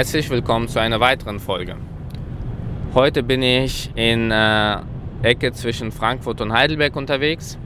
[0.00, 1.76] Herzlich willkommen zu einer weiteren Folge.
[2.94, 4.78] Heute bin ich in äh,
[5.20, 7.58] Ecke zwischen Frankfurt und Heidelberg unterwegs.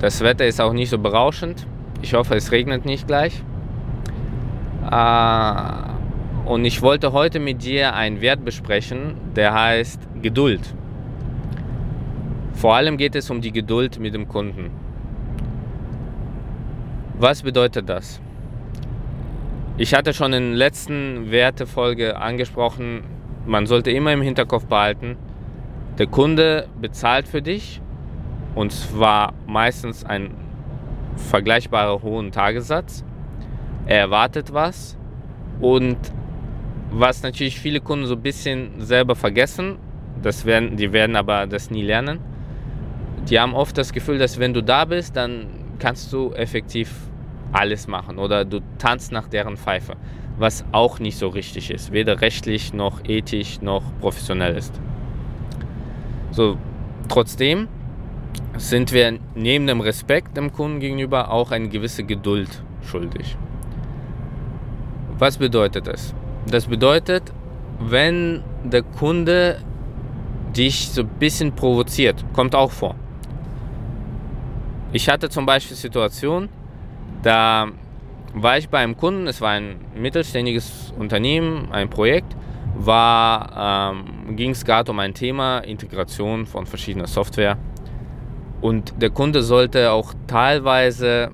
[0.00, 1.64] Das Wetter ist auch nicht so berauschend.
[2.02, 3.40] Ich hoffe, es regnet nicht gleich.
[4.90, 5.62] Äh,
[6.44, 10.74] und ich wollte heute mit dir einen Wert besprechen, der heißt Geduld.
[12.54, 14.72] Vor allem geht es um die Geduld mit dem Kunden.
[17.16, 18.20] Was bedeutet das?
[19.80, 23.04] Ich hatte schon in der letzten Wertefolge angesprochen,
[23.46, 25.16] man sollte immer im Hinterkopf behalten,
[25.98, 27.80] der Kunde bezahlt für dich
[28.56, 30.34] und zwar meistens einen
[31.14, 33.04] vergleichbarer hohen Tagessatz.
[33.86, 34.98] Er erwartet was
[35.60, 35.96] und
[36.90, 39.76] was natürlich viele Kunden so ein bisschen selber vergessen,
[40.20, 42.18] das werden, die werden aber das nie lernen.
[43.30, 45.46] Die haben oft das Gefühl, dass wenn du da bist, dann
[45.78, 47.07] kannst du effektiv
[47.52, 49.96] alles machen oder du tanzt nach deren Pfeife,
[50.38, 54.78] was auch nicht so richtig ist, weder rechtlich noch ethisch noch professionell ist.
[56.30, 56.56] So,
[57.08, 57.68] trotzdem
[58.56, 63.36] sind wir neben dem Respekt dem Kunden gegenüber auch eine gewisse Geduld schuldig.
[65.18, 66.14] Was bedeutet das?
[66.46, 67.32] Das bedeutet,
[67.80, 69.60] wenn der Kunde
[70.56, 72.94] dich so ein bisschen provoziert, kommt auch vor.
[74.92, 76.48] Ich hatte zum Beispiel Situationen,
[77.22, 77.68] da
[78.34, 82.36] war ich bei einem Kunden, es war ein mittelständiges Unternehmen, ein Projekt,
[82.86, 87.56] ähm, ging es gerade um ein Thema Integration von verschiedener Software.
[88.60, 91.30] Und der Kunde sollte auch teilweise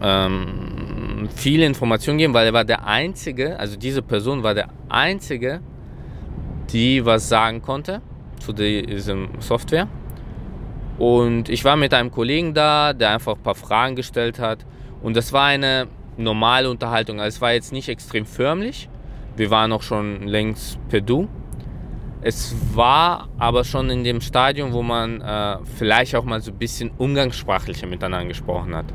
[0.00, 5.60] ähm, viele Informationen geben, weil er war der Einzige, also diese Person war der Einzige,
[6.72, 8.00] die was sagen konnte
[8.38, 9.88] zu diesem Software.
[10.98, 14.64] Und ich war mit einem Kollegen da, der einfach ein paar Fragen gestellt hat.
[15.02, 17.20] Und das war eine normale Unterhaltung.
[17.20, 18.88] Also es war jetzt nicht extrem förmlich.
[19.36, 21.28] Wir waren auch schon längst per Du.
[22.20, 26.58] Es war aber schon in dem Stadium, wo man äh, vielleicht auch mal so ein
[26.58, 28.86] bisschen umgangssprachlicher miteinander gesprochen hat.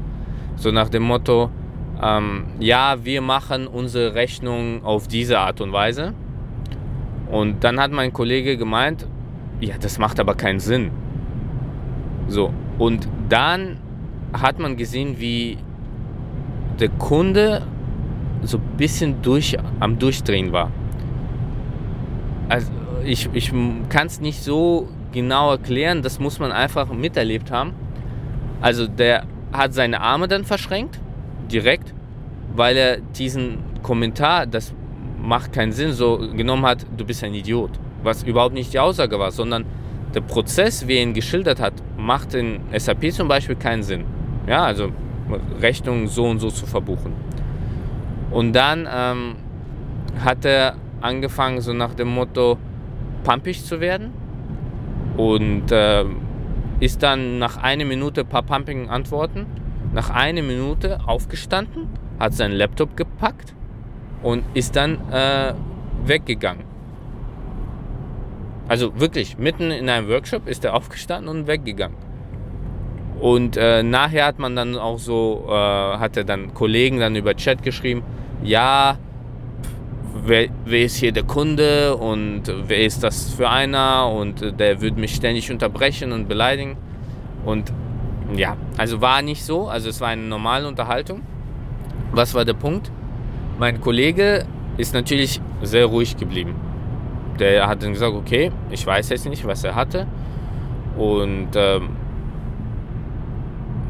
[0.56, 1.50] So nach dem Motto,
[2.02, 6.14] ähm, ja, wir machen unsere Rechnung auf diese Art und Weise.
[7.30, 9.06] Und dann hat mein Kollege gemeint,
[9.60, 10.92] ja, das macht aber keinen Sinn.
[12.28, 13.78] So, und dann
[14.34, 15.58] hat man gesehen, wie
[16.80, 17.64] der Kunde
[18.44, 20.72] so ein bisschen durch, am Durchdrehen war.
[22.50, 22.72] Also
[23.06, 23.52] ich, ich
[23.90, 27.74] kann es nicht so genau erklären, das muss man einfach miterlebt haben.
[28.62, 31.00] Also der hat seine Arme dann verschränkt,
[31.52, 31.94] direkt,
[32.56, 34.74] weil er diesen Kommentar, das
[35.22, 37.72] macht keinen Sinn, so genommen hat, du bist ein Idiot.
[38.04, 39.66] Was überhaupt nicht die Aussage war, sondern
[40.18, 44.04] der Prozess, wie er ihn geschildert hat, macht in SAP zum Beispiel keinen Sinn.
[44.48, 44.90] Ja, also
[45.62, 47.14] Rechnungen so und so zu verbuchen.
[48.32, 49.36] Und dann ähm,
[50.26, 52.58] hat er angefangen, so nach dem Motto,
[53.24, 54.12] pumpig zu werden.
[55.18, 56.06] Und äh,
[56.80, 59.46] ist dann nach einer Minute ein paar pumpigen Antworten,
[59.94, 61.90] nach einer Minute aufgestanden,
[62.20, 63.54] hat seinen Laptop gepackt
[64.24, 65.54] und ist dann äh,
[66.06, 66.67] weggegangen.
[68.68, 71.98] Also wirklich, mitten in einem Workshop ist er aufgestanden und weggegangen.
[73.20, 77.36] Und äh, nachher hat man dann auch so, äh, hat er dann Kollegen dann über
[77.36, 78.04] Chat geschrieben,
[78.44, 78.98] ja,
[80.24, 85.00] wer, wer, ist hier der Kunde und wer ist das für einer und der würde
[85.00, 86.78] mich ständig unterbrechen und beleidigen.
[87.46, 87.74] Und
[88.36, 91.22] ja, also war nicht so, also es war eine normale Unterhaltung.
[92.12, 92.92] Was war der Punkt?
[93.58, 94.46] Mein Kollege
[94.78, 96.67] ist natürlich sehr ruhig geblieben
[97.40, 100.08] der hat dann gesagt, okay, ich weiß jetzt nicht, was er hatte.
[100.98, 101.90] Und ähm,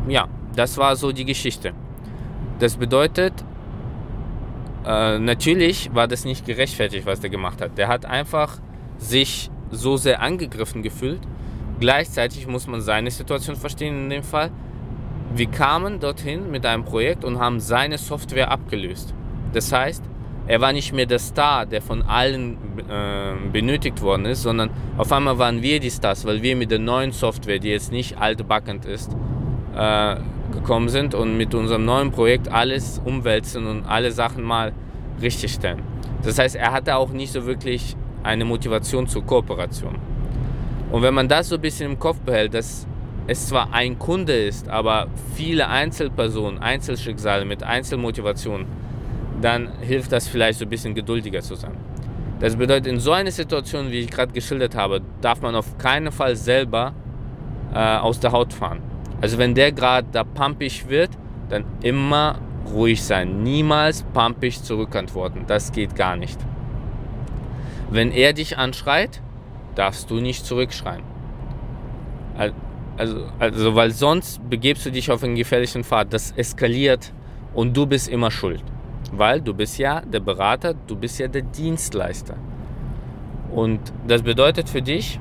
[0.08, 1.74] ja, das war so die Geschichte.
[2.60, 3.34] Das bedeutet,
[4.86, 7.78] äh, natürlich war das nicht gerechtfertigt, was der gemacht hat.
[7.78, 8.58] Der hat einfach
[8.98, 11.22] sich so sehr angegriffen gefühlt.
[11.80, 14.50] Gleichzeitig muss man seine Situation verstehen in dem Fall.
[15.36, 19.14] Wir kamen dorthin mit einem Projekt und haben seine Software abgelöst.
[19.54, 20.04] Das heißt,
[20.48, 22.58] er war nicht mehr der Star, der von allen
[22.90, 26.80] äh, benötigt worden ist, sondern auf einmal waren wir die Stars, weil wir mit der
[26.80, 29.12] neuen Software, die jetzt nicht altbackend ist,
[29.76, 30.16] äh,
[30.54, 34.72] gekommen sind und mit unserem neuen Projekt alles umwälzen und alle Sachen mal
[35.22, 35.82] richtigstellen.
[36.24, 39.96] Das heißt, er hatte auch nicht so wirklich eine Motivation zur Kooperation.
[40.92, 42.88] Und wenn man das so ein bisschen im Kopf behält, dass
[43.28, 48.66] es zwar ein Kunde ist, aber viele Einzelpersonen, Einzelschicksale mit Einzelmotivationen,
[49.42, 51.76] dann hilft das vielleicht so ein bisschen geduldiger zu sein.
[52.40, 56.12] Das bedeutet, in so einer Situation, wie ich gerade geschildert habe, darf man auf keinen
[56.12, 56.94] Fall selber
[57.74, 58.82] äh, aus der Haut fahren.
[59.22, 61.10] Also wenn der gerade da pumpig wird,
[61.50, 62.40] dann immer
[62.72, 63.42] ruhig sein.
[63.44, 65.46] Niemals pampig zurückantworten.
[65.48, 66.40] Das geht gar nicht.
[67.90, 69.22] Wenn er dich anschreit,
[69.76, 71.04] darfst du nicht zurückschreien.
[72.98, 76.14] Also, also, weil sonst begebst du dich auf einen gefährlichen Pfad.
[76.14, 77.14] Das eskaliert
[77.54, 78.64] und du bist immer schuld.
[79.12, 82.36] Weil du bist ja der Berater, du bist ja der Dienstleister.
[83.52, 85.20] Und das bedeutet für dich,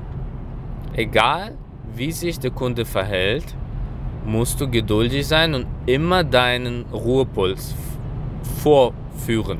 [0.93, 1.53] egal
[1.95, 3.55] wie sich der Kunde verhält,
[4.25, 7.73] musst du geduldig sein und immer deinen Ruhepuls
[8.61, 9.59] vorführen.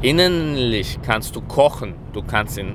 [0.00, 2.74] Innerlich kannst du kochen, du kannst ihn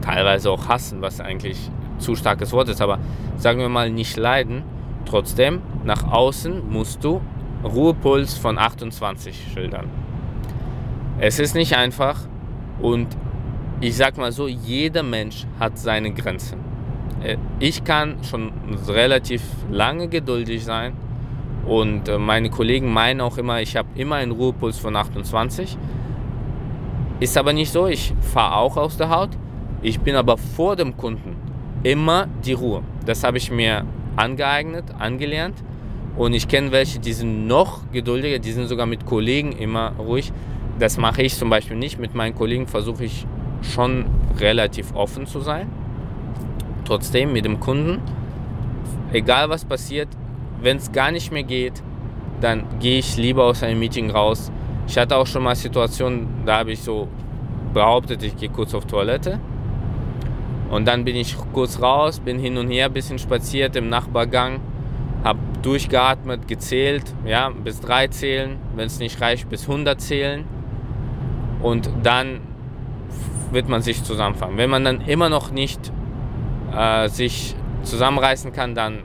[0.00, 2.98] teilweise auch hassen, was eigentlich zu starkes Wort ist, aber
[3.36, 4.62] sagen wir mal nicht leiden.
[5.04, 7.20] Trotzdem, nach außen musst du
[7.64, 9.88] Ruhepuls von 28 schildern.
[11.18, 12.20] Es ist nicht einfach
[12.80, 13.08] und
[13.80, 16.58] ich sag mal so, jeder Mensch hat seine Grenzen.
[17.22, 18.52] Äh, ich kann schon
[18.86, 20.92] relativ lange geduldig sein
[21.66, 25.78] und äh, meine Kollegen meinen auch immer, ich habe immer einen Ruhepuls von 28.
[27.18, 29.30] Ist aber nicht so, ich fahre auch aus der Haut.
[29.80, 31.34] Ich bin aber vor dem Kunden
[31.82, 32.82] immer die Ruhe.
[33.06, 33.86] Das habe ich mir
[34.16, 35.62] angeeignet, angelernt.
[36.16, 40.32] Und ich kenne welche, die sind noch geduldiger, die sind sogar mit Kollegen immer ruhig.
[40.78, 41.98] Das mache ich zum Beispiel nicht.
[41.98, 43.26] Mit meinen Kollegen versuche ich
[43.62, 44.06] schon
[44.38, 45.70] relativ offen zu sein.
[46.84, 48.00] Trotzdem mit dem Kunden,
[49.12, 50.08] egal was passiert,
[50.60, 51.82] wenn es gar nicht mehr geht,
[52.40, 54.52] dann gehe ich lieber aus einem Meeting raus.
[54.86, 57.08] Ich hatte auch schon mal Situationen, da habe ich so
[57.72, 59.40] behauptet, ich gehe kurz auf Toilette.
[60.70, 64.60] Und dann bin ich kurz raus, bin hin und her ein bisschen spaziert im Nachbargang,
[65.24, 70.44] habe durchgeatmet, gezählt, ja, bis drei zählen, wenn es nicht reicht, bis 100 zählen.
[71.66, 72.42] Und dann
[73.50, 74.56] wird man sich zusammenfangen.
[74.56, 75.92] Wenn man dann immer noch nicht
[76.72, 79.02] äh, sich zusammenreißen kann, dann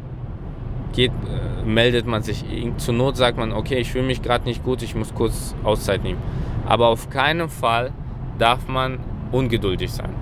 [0.94, 2.46] geht, äh, meldet man sich.
[2.78, 6.04] Zur Not sagt man, okay, ich fühle mich gerade nicht gut, ich muss kurz Auszeit
[6.04, 6.22] nehmen.
[6.68, 7.94] Aber auf keinen Fall
[8.38, 9.00] darf man
[9.32, 10.14] ungeduldig sein.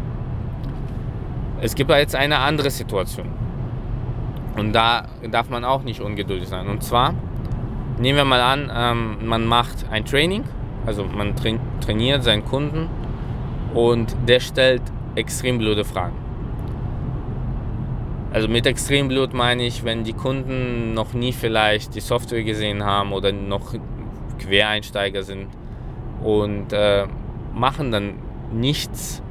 [1.60, 3.28] Es gibt jetzt eine andere Situation.
[4.56, 6.70] Und da darf man auch nicht ungeduldig sein.
[6.70, 7.16] Und zwar,
[7.98, 10.46] nehmen wir mal an, ähm, man macht ein Training,
[10.86, 11.36] also man
[11.82, 12.90] trainiert seinen Kunden
[13.74, 14.82] und der stellt
[15.16, 16.16] extrem blöde Fragen.
[18.32, 23.12] Also mit Extremblut meine ich, wenn die Kunden noch nie vielleicht die Software gesehen haben
[23.12, 23.74] oder noch
[24.38, 25.48] Quereinsteiger sind
[26.24, 27.08] und äh,
[27.56, 28.14] machen dann
[28.54, 29.24] nichts,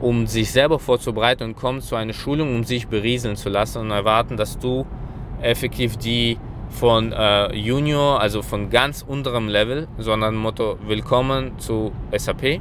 [0.00, 3.90] um sich selber vorzubereiten und kommen zu einer Schulung, um sich berieseln zu lassen und
[3.90, 4.86] erwarten, dass du
[5.42, 6.38] effektiv die
[6.70, 12.60] von äh, Junior, also von ganz unterem Level, sondern Motto Willkommen zu SAP.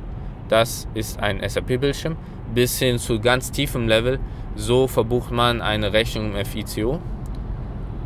[0.50, 2.18] Das ist ein SAP-Bildschirm,
[2.54, 4.20] bis hin zu ganz tiefem Level
[4.56, 7.00] so verbucht man eine Rechnung im FICO.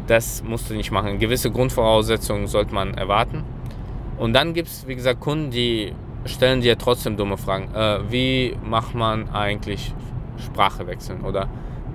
[0.08, 1.18] Das musst du nicht machen.
[1.18, 3.44] Gewisse Grundvoraussetzungen sollte man erwarten.
[4.18, 5.94] Und dann gibt es, wie gesagt, Kunden, die
[6.26, 7.74] stellen dir trotzdem dumme Fragen.
[7.74, 9.94] Äh, wie macht man eigentlich
[10.38, 11.22] Sprache wechseln?
[11.22, 11.48] Oder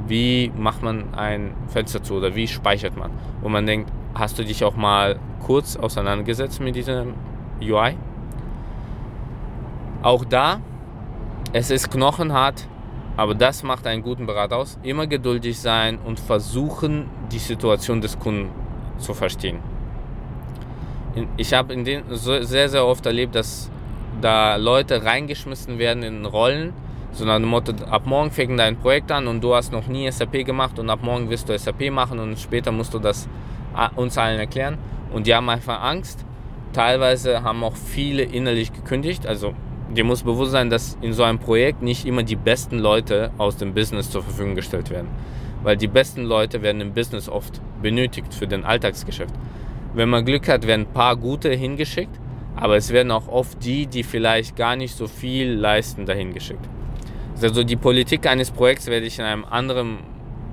[0.06, 2.14] wie macht man ein Fenster zu?
[2.14, 3.10] Oder wie speichert man?
[3.42, 7.14] Wo man denkt, hast du dich auch mal kurz auseinandergesetzt mit diesem
[7.60, 7.96] UI?
[10.02, 10.60] Auch da,
[11.52, 12.68] es ist knochenhart,
[13.16, 14.78] aber das macht einen guten Berater aus.
[14.82, 18.50] Immer geduldig sein und versuchen, die Situation des Kunden
[18.98, 19.58] zu verstehen.
[21.36, 21.74] Ich habe
[22.10, 23.70] sehr, sehr oft erlebt, dass
[24.20, 26.72] da Leute reingeschmissen werden in Rollen,
[27.12, 30.10] so nach dem Motto, ab morgen fängt dein Projekt an und du hast noch nie
[30.10, 33.28] SAP gemacht und ab morgen wirst du SAP machen und später musst du das
[33.96, 34.78] uns allen erklären.
[35.12, 36.24] Und die haben einfach Angst.
[36.72, 39.26] Teilweise haben auch viele innerlich gekündigt.
[39.26, 39.54] Also
[39.94, 43.56] dir muss bewusst sein, dass in so einem Projekt nicht immer die besten Leute aus
[43.56, 45.08] dem Business zur Verfügung gestellt werden.
[45.62, 49.34] Weil die besten Leute werden im Business oft benötigt für den Alltagsgeschäft.
[49.94, 52.20] Wenn man Glück hat, werden ein paar gute hingeschickt,
[52.54, 56.68] aber es werden auch oft die, die vielleicht gar nicht so viel leisten, dahin geschickt.
[57.40, 59.98] Also die Politik eines Projekts werde ich in einem anderen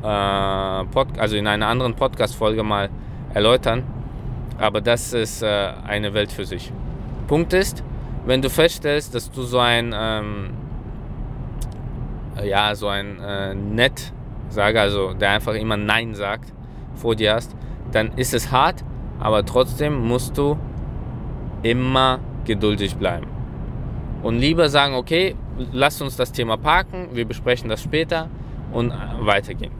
[0.03, 2.89] äh, Pod, also in einer anderen Podcast-Folge mal
[3.35, 3.83] erläutern.
[4.57, 6.71] Aber das ist äh, eine Welt für sich.
[7.27, 7.83] Punkt ist,
[8.25, 10.51] wenn du feststellst, dass du so ein, ähm,
[12.43, 14.13] ja, so ein äh, nett
[14.49, 16.53] Sager, also der einfach immer Nein sagt,
[16.95, 17.55] vor dir hast,
[17.91, 18.83] dann ist es hart,
[19.19, 20.57] aber trotzdem musst du
[21.61, 23.27] immer geduldig bleiben.
[24.23, 25.35] Und lieber sagen, okay,
[25.71, 28.29] lass uns das Thema parken, wir besprechen das später
[28.71, 29.71] und weitergehen.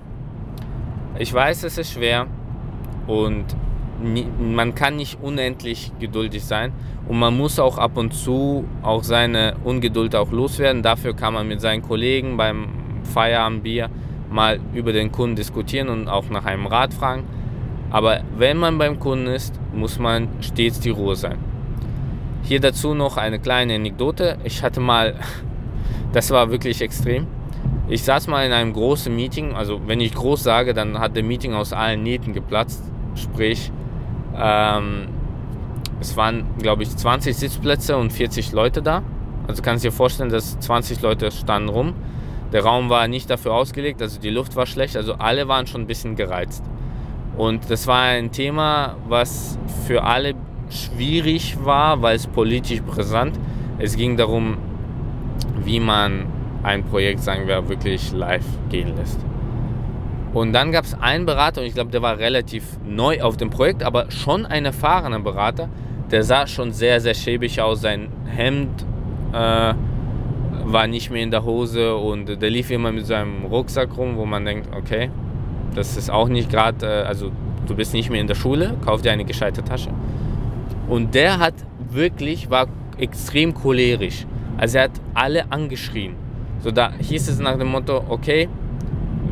[1.18, 2.28] Ich weiß, es ist schwer
[3.08, 3.46] und
[4.40, 6.74] man kann nicht unendlich geduldig sein
[7.08, 10.84] und man muss auch ab und zu auch seine Ungeduld auch loswerden.
[10.84, 12.68] Dafür kann man mit seinen Kollegen beim
[13.04, 13.90] Feierabendbier
[14.30, 17.24] mal über den Kunden diskutieren und auch nach einem Rat fragen.
[17.90, 21.38] Aber wenn man beim Kunden ist, muss man stets die Ruhe sein.
[22.44, 24.38] Hier dazu noch eine kleine Anekdote.
[24.44, 25.16] Ich hatte mal,
[26.12, 27.28] das war wirklich extrem.
[27.88, 31.24] Ich saß mal in einem großen Meeting, also wenn ich groß sage, dann hat der
[31.24, 32.84] Meeting aus allen Nähten geplatzt.
[33.16, 33.72] Sprich,
[34.38, 35.08] ähm,
[36.00, 39.02] es waren, glaube ich, 20 Sitzplätze und 40 Leute da.
[39.48, 41.94] Also kannst du dir vorstellen, dass 20 Leute standen rum.
[42.52, 45.82] Der Raum war nicht dafür ausgelegt, also die Luft war schlecht, also alle waren schon
[45.82, 46.64] ein bisschen gereizt.
[47.38, 49.58] Und das war ein Thema, was
[49.88, 50.36] für alle
[50.70, 53.38] schwierig war, weil es politisch brisant.
[53.78, 54.58] Es ging darum,
[55.64, 56.28] wie man
[56.64, 59.20] ein Projekt, sagen wir, wirklich live gehen lässt.
[60.36, 63.50] Und dann gab es einen Berater, und ich glaube, der war relativ neu auf dem
[63.50, 65.70] Projekt, aber schon ein erfahrener Berater.
[66.12, 67.80] Der sah schon sehr, sehr schäbig aus.
[67.80, 68.86] Sein Hemd
[69.32, 69.74] äh,
[70.66, 74.26] war nicht mehr in der Hose und der lief immer mit seinem Rucksack rum, wo
[74.26, 75.10] man denkt, okay,
[75.74, 77.32] das ist auch nicht gerade, äh, also
[77.66, 79.92] du bist nicht mehr in der Schule, kauf dir eine gescheite Tasche.
[80.90, 81.54] Und der hat
[81.92, 84.26] wirklich, war extrem cholerisch.
[84.58, 86.18] Also er hat alle angeschrien.
[86.60, 88.50] So da hieß es nach dem Motto, okay,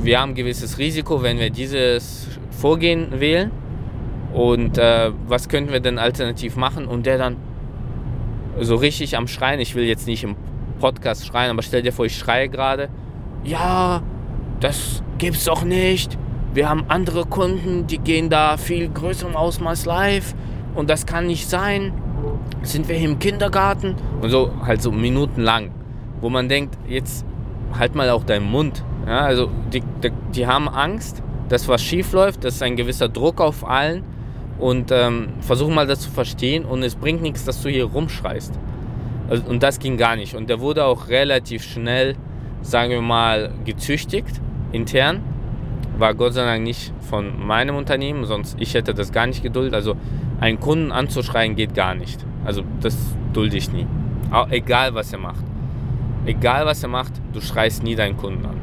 [0.03, 3.51] wir haben ein gewisses Risiko, wenn wir dieses Vorgehen wählen.
[4.33, 6.86] Und äh, was könnten wir denn alternativ machen?
[6.88, 7.38] Und der dann
[8.60, 10.36] so richtig am Schreien, ich will jetzt nicht im
[10.79, 12.89] Podcast schreien, aber stell dir vor, ich schreie gerade,
[13.43, 14.01] ja,
[14.60, 16.17] das gibt's doch nicht.
[16.53, 20.36] Wir haben andere Kunden, die gehen da viel größerem Ausmaß live
[20.75, 21.93] und das kann nicht sein.
[22.62, 23.95] Sind wir hier im Kindergarten?
[24.22, 25.72] Und so halt so minutenlang,
[26.22, 27.25] wo man denkt, jetzt
[27.77, 28.84] halt mal auch deinen Mund.
[29.08, 33.10] Ja, also die, die, die haben Angst, dass was schief läuft, das ist ein gewisser
[33.10, 34.03] Druck auf allen
[34.60, 38.58] und ähm, versuch mal das zu verstehen und es bringt nichts, dass du hier rumschreist.
[39.30, 40.36] Also, und das ging gar nicht.
[40.36, 42.15] Und der wurde auch relativ schnell,
[42.62, 45.22] sagen wir mal, gezüchtigt intern.
[45.98, 49.74] War Gott sei Dank nicht von meinem Unternehmen, sonst ich hätte das gar nicht geduldet.
[49.74, 49.96] Also
[50.39, 52.25] einen Kunden anzuschreien geht gar nicht.
[52.46, 52.98] Also das
[53.32, 53.86] dulde ich nie.
[54.32, 55.46] Auch egal was er macht.
[56.25, 58.62] Egal was er macht, du schreist nie deinen Kunden an.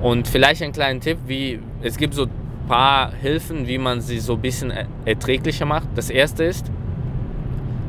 [0.00, 2.30] Und vielleicht einen kleinen Tipp, wie es gibt so ein
[2.68, 4.72] paar Hilfen, wie man sie so ein bisschen
[5.04, 5.88] erträglicher macht.
[5.94, 6.70] Das erste ist,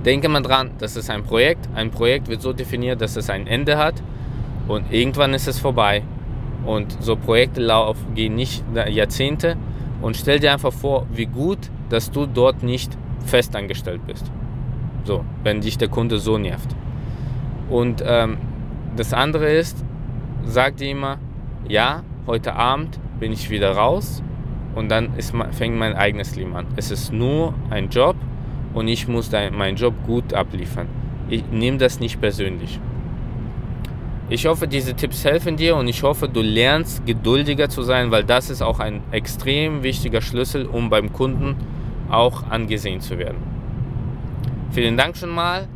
[0.06, 1.68] denke mal dran, das ist ein Projekt.
[1.74, 4.02] Ein Projekt wird so definiert, dass es ein Ende hat
[4.68, 6.04] und irgendwann ist es vorbei.
[6.66, 9.58] Und so Projekte laufen, gehen nicht Jahrzehnte.
[10.02, 14.32] Und stell dir einfach vor, wie gut, dass du dort nicht festangestellt bist.
[15.04, 16.74] So, wenn dich der Kunde so nervt.
[17.74, 18.38] Und ähm,
[18.96, 19.84] das andere ist,
[20.46, 21.18] sag dir immer,
[21.68, 24.22] ja, heute Abend bin ich wieder raus
[24.76, 26.68] und dann ist, fängt mein eigenes Leben an.
[26.76, 28.16] Es ist nur ein Job
[28.76, 30.88] und ich muss meinen Job gut abliefern.
[31.30, 32.80] Ich nehme das nicht persönlich.
[34.30, 38.24] Ich hoffe, diese Tipps helfen dir und ich hoffe, du lernst geduldiger zu sein, weil
[38.24, 41.56] das ist auch ein extrem wichtiger Schlüssel, um beim Kunden
[42.12, 43.40] auch angesehen zu werden.
[44.70, 45.68] Vielen Dank schon mal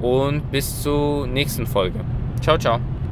[0.00, 2.00] und bis zur nächsten Folge.
[2.40, 2.80] Ciao, ciao.